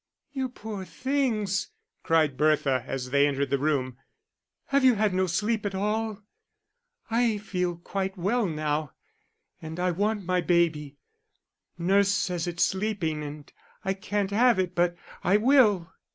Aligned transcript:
"You 0.33 0.49
poor 0.49 0.83
things," 0.83 1.69
cried 2.01 2.35
Bertha, 2.35 2.83
as 2.87 3.11
they 3.11 3.27
entered 3.27 3.51
the 3.51 3.59
room. 3.59 3.97
"Have 4.69 4.83
you 4.83 4.95
had 4.95 5.13
no 5.13 5.27
sleep 5.27 5.63
at 5.63 5.75
all?... 5.75 6.23
I 7.11 7.37
feel 7.37 7.75
quite 7.75 8.17
well 8.17 8.47
now, 8.47 8.93
and 9.61 9.79
I 9.79 9.91
want 9.91 10.25
my 10.25 10.41
baby. 10.41 10.97
Nurse 11.77 12.09
says 12.09 12.47
it's 12.47 12.65
sleeping 12.65 13.21
and 13.21 13.53
I 13.85 13.93
can't 13.93 14.31
have 14.31 14.57
it 14.57 14.73
but 14.73 14.97
I 15.23 15.37
will. 15.37 15.93